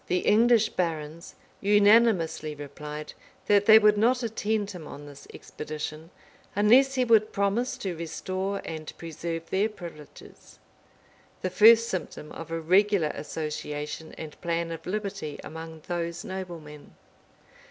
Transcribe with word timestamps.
The 0.07 0.25
English 0.25 0.69
barons 0.69 1.35
unanimously 1.59 2.55
replied, 2.55 3.13
that 3.45 3.67
they 3.67 3.77
would 3.77 3.99
not 3.99 4.23
attend 4.23 4.71
him 4.71 4.87
on 4.87 5.05
this 5.05 5.27
expedition, 5.31 6.09
unless 6.55 6.95
he 6.95 7.05
would 7.05 7.31
promise 7.31 7.77
to 7.77 7.95
restore 7.95 8.61
and 8.65 8.97
preserve 8.97 9.51
their 9.51 9.69
privileges; 9.69 10.57
the 11.43 11.51
first 11.51 11.87
symptom 11.87 12.31
of 12.31 12.49
a 12.49 12.59
regular 12.59 13.09
association 13.13 14.15
and 14.17 14.41
plan 14.41 14.71
of 14.71 14.87
liberty 14.87 15.39
among 15.43 15.83
those 15.87 16.23
noblemen. 16.25 16.95